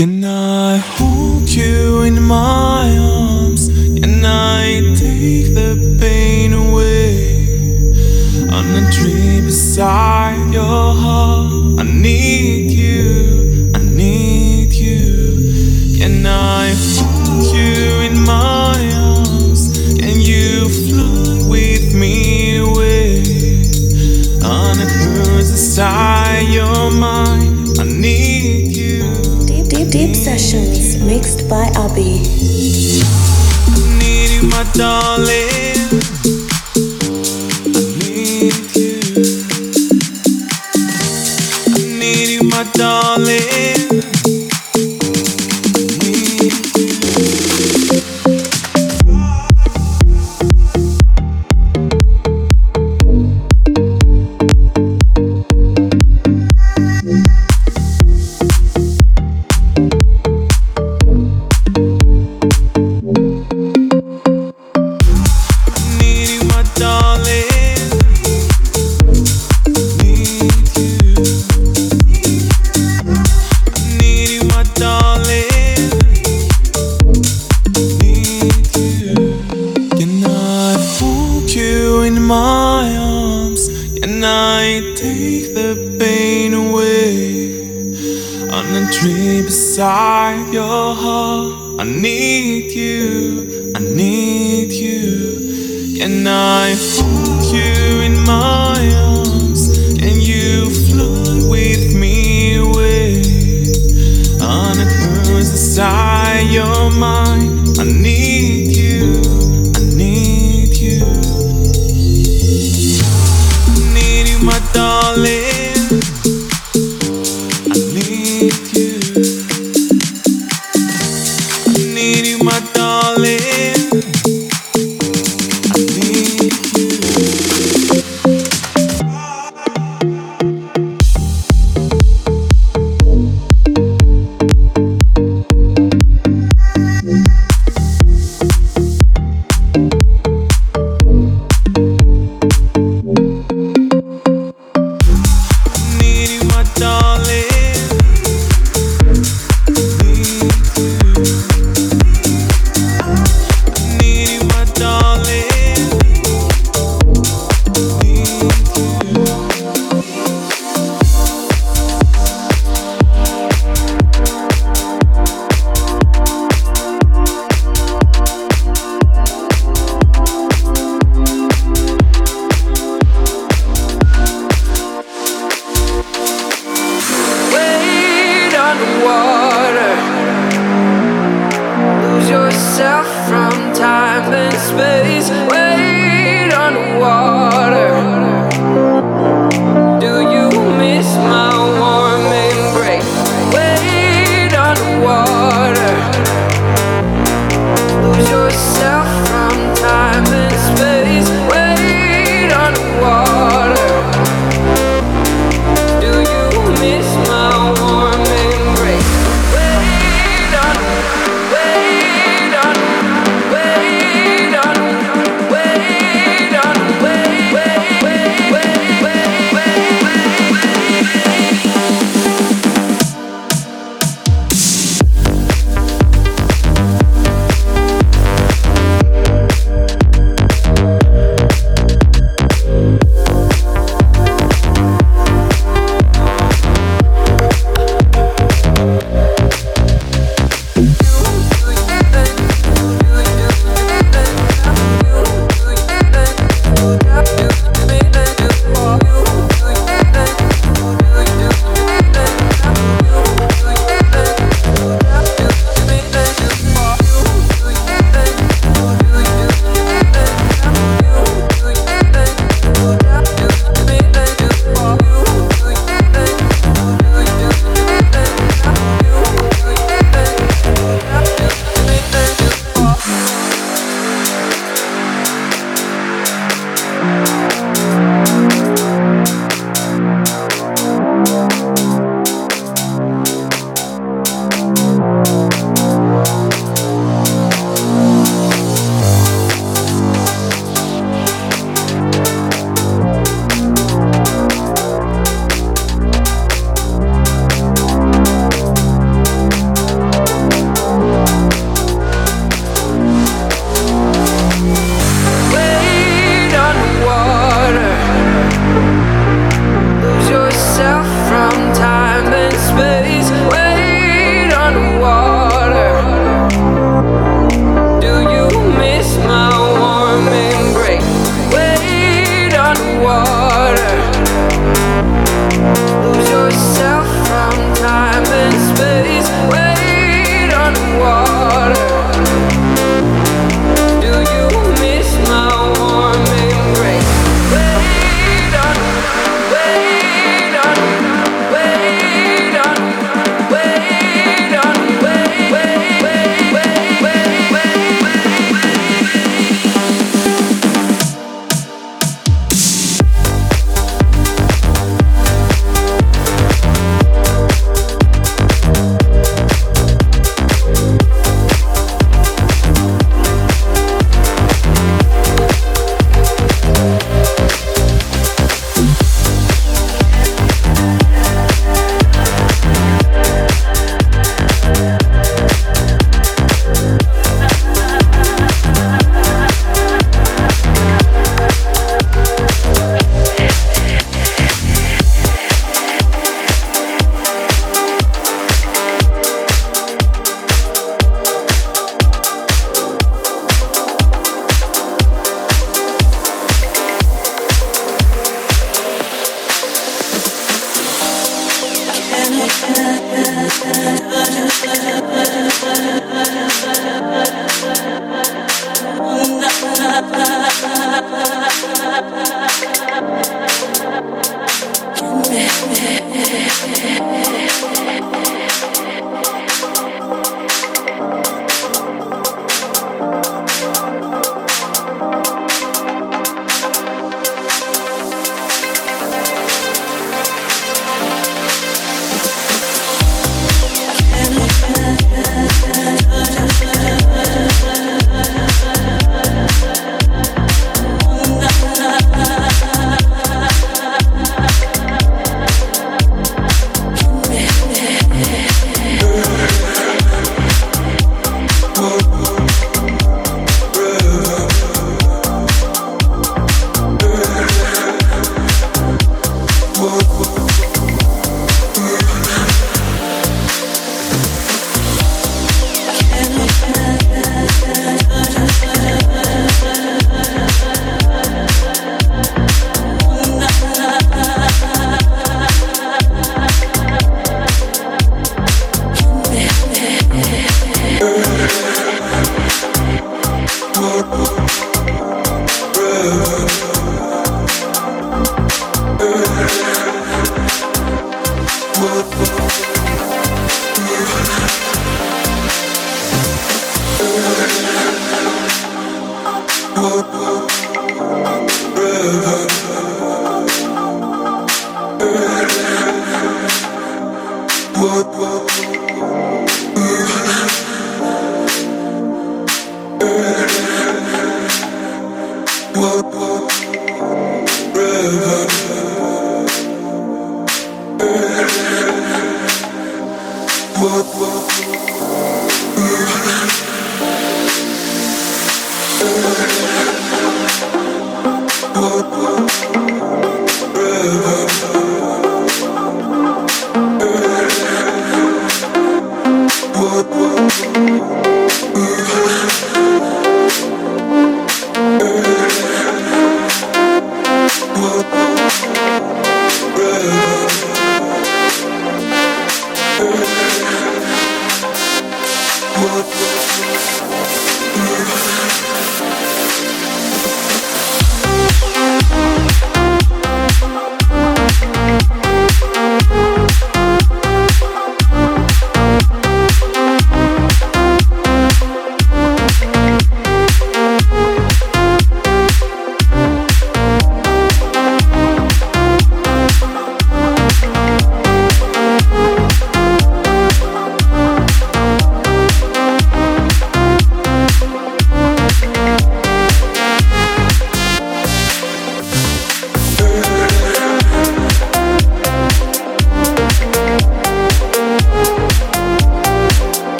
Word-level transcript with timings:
Can 0.00 0.24
I 0.24 0.78
hold 0.78 1.46
you 1.50 2.04
in 2.04 2.22
my 2.22 2.96
arms? 2.96 3.68
Can 3.68 4.24
I 4.24 4.94
take 4.96 5.54
the 5.54 5.94
pain 6.00 6.54
away? 6.54 7.44
On 8.48 8.64
a 8.80 8.90
dream 8.90 9.44
beside 9.44 10.54
your 10.54 10.94
heart, 10.94 11.80
I 11.80 11.82
need. 11.82 12.59
by 31.50 31.66
Abee. 31.74 32.22
Need 33.98 34.30
you, 34.30 34.48
my 34.48 34.62
darling. 34.72 35.69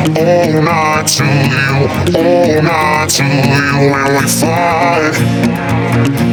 all 0.00 0.62
night 0.62 1.06
to 1.06 1.24
you, 1.24 2.16
all 2.16 2.62
night 2.62 3.08
to 3.10 3.24
you, 3.24 3.92
and 3.92 4.16
we 4.16 4.26
fight. 4.28 5.16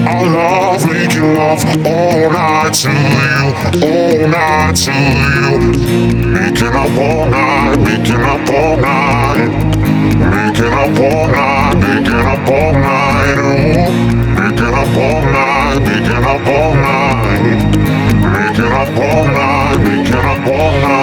I 0.08 0.24
love 0.24 0.86
making 0.90 1.36
love 1.36 1.64
all 1.86 2.32
night 2.32 2.74
to 2.74 2.90
you, 2.90 3.28
oh, 3.28 3.84
all 3.84 4.28
night 4.28 4.76
to 4.84 4.94
you. 4.94 5.58
Making 6.32 6.76
up 6.76 6.98
all 6.98 7.30
night, 7.30 7.76
making 7.84 8.24
up 8.24 8.50
all 8.50 8.78
night, 8.78 9.52
making 10.16 10.74
up 10.74 11.00
all 11.00 11.28
night, 11.28 11.76
making 11.76 12.14
up 12.14 12.50
all 12.50 12.72
night, 12.72 13.38
ooh. 13.38 13.84
making 14.38 14.74
up 14.74 14.96
all 14.96 15.22
night, 15.22 15.80
making 15.84 16.24
up 16.24 16.48
all 16.48 16.74
night, 16.74 17.42
making 18.32 18.72
up 18.72 18.98
all 18.98 19.26
night, 19.26 19.78
making 19.84 20.16
up 20.16 20.48
all 20.48 20.72
night. 20.82 20.97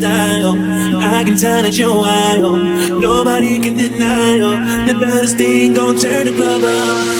Style. 0.00 0.56
I 1.18 1.24
can 1.24 1.36
tell 1.36 1.62
that 1.62 1.76
you're 1.76 1.94
wild. 1.94 2.58
Nobody 3.00 3.60
can 3.60 3.76
deny 3.76 4.38
the 4.86 4.98
baddest 4.98 5.36
thing 5.36 5.74
gon' 5.74 5.98
turn 5.98 6.26
the 6.26 6.32
club 6.32 6.62
up. 6.64 7.19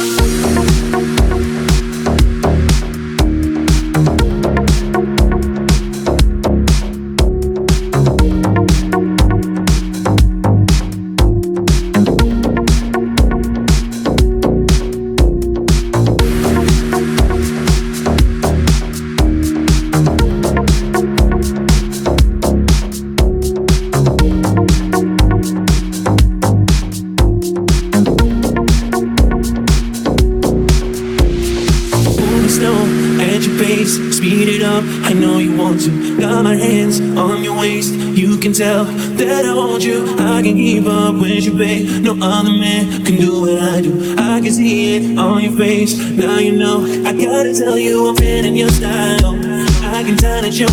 Now 45.99 46.39
you 46.39 46.53
know. 46.53 46.85
I 47.05 47.13
gotta 47.13 47.53
tell 47.55 47.79
you, 47.79 48.09
I'm 48.09 48.17
feeling 48.17 48.57
your 48.57 48.71
style. 48.71 49.35
I 49.83 50.03
can 50.05 50.17
tell 50.17 50.43
that 50.43 50.55
you're 50.55 50.69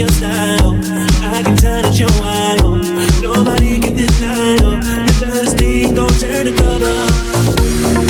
your 0.00 0.08
style. 0.08 0.78
I 1.22 1.42
can 1.42 1.56
tell 1.56 1.82
that 1.82 1.98
you're 1.98 2.08
wild. 2.20 2.82
Nobody 3.22 3.80
can 3.80 3.94
deny 3.94 5.00
best 5.20 5.58
thing 5.58 5.94
gon' 5.94 6.08
turn 6.08 6.46
the 6.46 6.52
club 6.56 8.09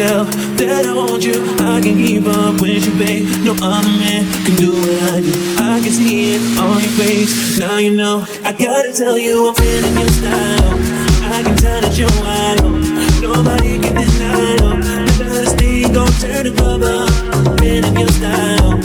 tell 0.00 0.24
that 0.56 0.86
I 0.86 0.94
want 0.94 1.22
you. 1.22 1.36
I 1.60 1.76
can 1.84 1.96
keep 2.00 2.24
up 2.24 2.56
with 2.60 2.88
you, 2.88 2.94
babe. 2.96 3.28
No 3.44 3.52
other 3.60 3.92
man 4.00 4.24
can 4.48 4.56
do 4.56 4.72
what 4.72 4.96
I 5.12 5.20
do. 5.20 5.34
I 5.60 5.76
can 5.84 5.92
see 5.92 6.36
it 6.36 6.42
on 6.56 6.80
your 6.80 6.94
face. 6.96 7.58
Now 7.60 7.76
you 7.76 7.92
know. 8.00 8.24
I 8.42 8.52
gotta 8.52 8.92
tell 8.96 9.18
you, 9.18 9.48
I'm 9.48 9.54
feeling 9.54 9.96
your 10.00 10.08
style. 10.08 10.72
I 11.36 11.42
can 11.44 11.56
tell 11.56 11.80
that 11.84 11.94
you're 12.00 12.16
wild. 12.24 12.64
Nobody 13.20 13.76
can 13.76 13.94
deny 14.00 14.56
the 15.20 15.24
best 15.28 15.58
thing 15.58 15.92
gon' 15.92 16.12
turn 16.22 16.48
the 16.48 16.52
club 16.56 16.80
up. 16.80 17.60
Feeling 17.60 17.96
your 18.00 18.12
style. 18.16 18.80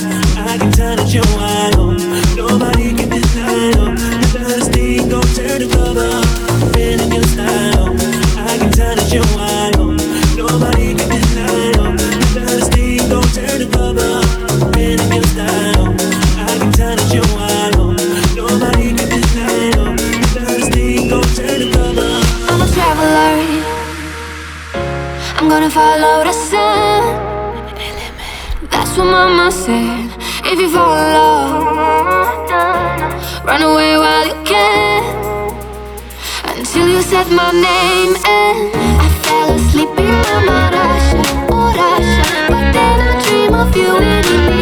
I 0.51 0.57
can 0.59 0.71
tell 0.73 0.95
that 0.99 1.07
you're 1.15 1.31
wild. 1.39 1.95
Nobody 2.35 2.91
can 2.91 3.09
deny 3.15 3.71
the 3.71 4.35
best 4.35 4.71
thing 4.73 5.07
gon' 5.07 5.23
turn 5.31 5.59
the 5.63 5.67
club 5.71 5.95
up. 5.95 6.24
Gonna 25.55 25.69
follow 25.69 26.21
the 26.25 26.33
sun. 26.33 27.01
That's 28.69 28.97
what 28.97 29.05
mama 29.05 29.49
said. 29.49 30.11
If 30.51 30.59
you 30.59 30.69
fall 30.69 30.97
in 30.97 31.13
love, 31.15 32.43
run 33.45 33.61
away 33.61 33.95
while 33.97 34.27
you 34.27 34.37
can. 34.43 35.03
Until 36.43 36.87
you 36.89 37.01
said 37.01 37.27
my 37.31 37.51
name 37.51 38.15
and 38.37 38.75
I 39.05 39.07
fell 39.23 39.49
asleep 39.55 39.97
in 39.97 40.45
my 40.49 40.63
Russia, 40.75 41.21
oh. 41.51 41.71
But 42.49 42.63
then 42.75 42.97
I 43.07 43.11
dream 43.23 43.53
of 43.53 43.75
you 43.77 44.54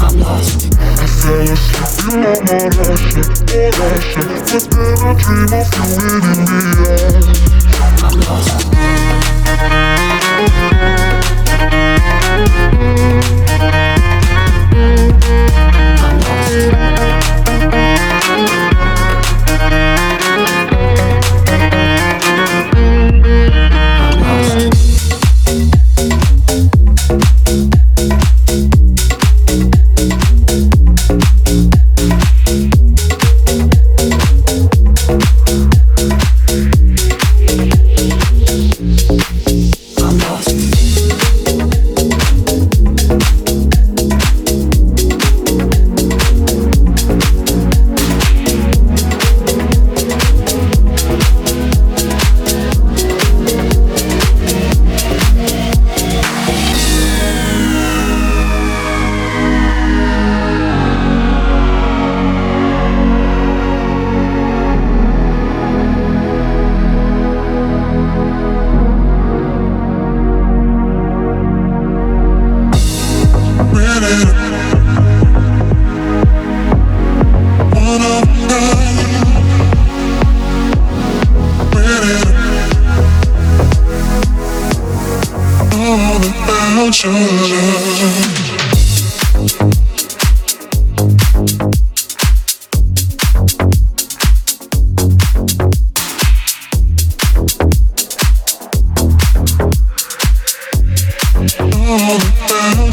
I'm 0.00 0.16
lost. 0.18 0.72
I 0.72 1.06
fell 1.06 1.44
my 2.42 2.64
Russia, 2.80 3.22
oh 3.52 3.70
Russia, 3.78 4.24
but 4.48 4.64
dream 5.20 5.52
of 5.52 5.68
you. 5.76 5.83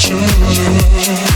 you 0.10 1.31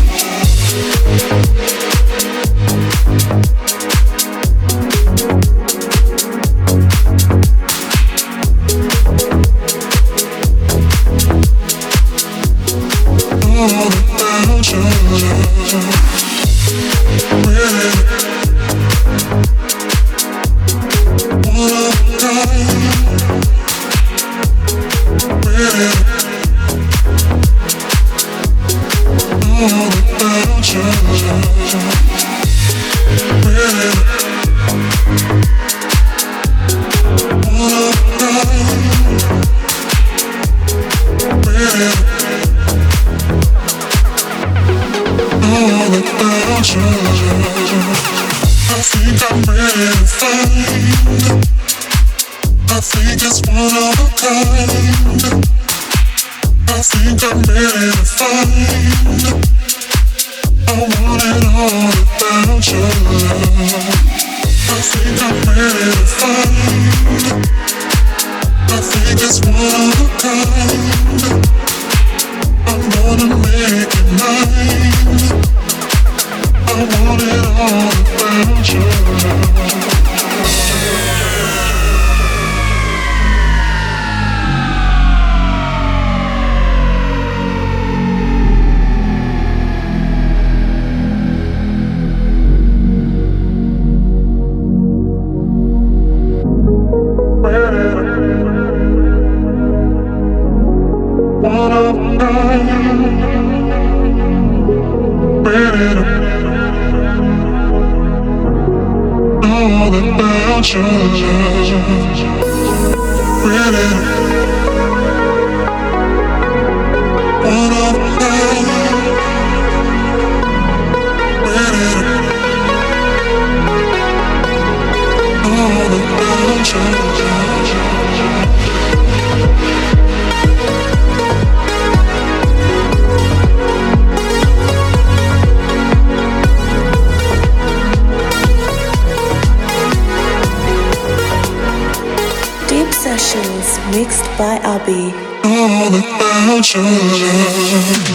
control. 146.73 148.14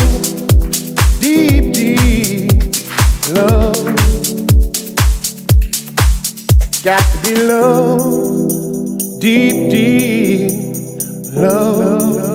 got 6.83 6.99
to 6.99 7.29
be 7.29 7.35
low, 7.35 8.47
deep, 9.19 9.69
deep, 9.69 10.51
low. 11.33 12.30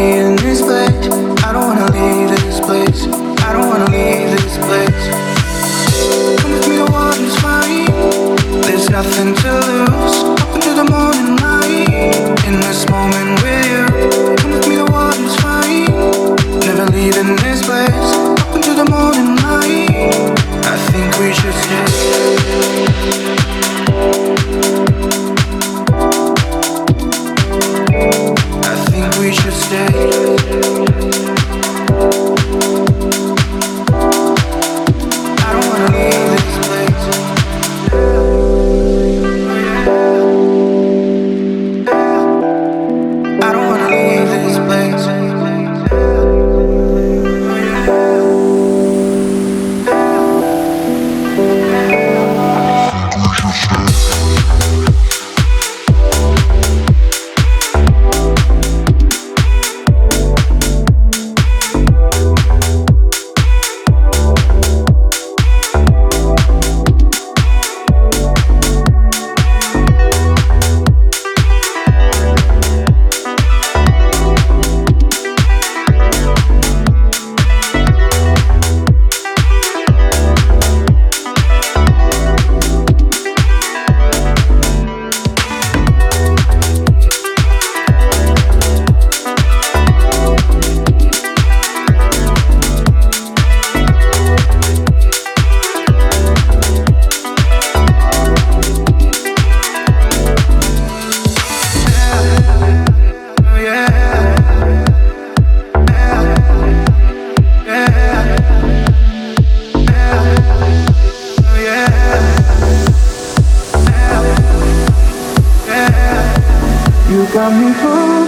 in 0.00 0.36
this 0.36 0.62
place. 0.62 1.09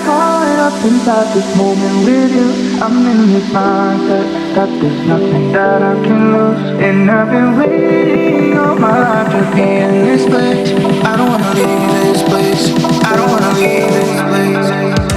caught 0.05 0.59
up 0.59 0.84
inside 0.84 1.34
this 1.34 1.57
moment 1.57 2.07
with 2.07 2.32
you. 2.34 2.82
I'm 2.82 3.07
in 3.07 3.32
this 3.32 3.48
mindset 3.50 4.55
that 4.55 4.70
there's 4.80 5.07
nothing 5.07 5.53
that 5.53 5.82
I 5.82 5.94
can 6.05 6.32
lose. 6.32 6.80
And 6.80 7.11
I've 7.11 7.30
been 7.30 7.57
waiting 7.59 8.59
all 8.59 8.76
my 8.76 8.98
life 9.00 9.30
to 9.32 9.57
be 9.57 9.62
in 9.62 10.05
this 10.07 10.24
place. 10.26 10.70
I 11.05 11.16
don't 11.16 11.28
wanna 11.28 11.55
leave 11.55 11.90
this 12.03 12.22
place. 12.22 12.62
I 13.05 13.16
don't 13.16 13.30
wanna 13.30 13.53
leave 13.55 13.88
this 13.96 14.12
place. 14.22 15.12